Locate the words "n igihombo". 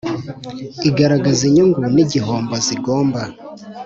1.95-2.55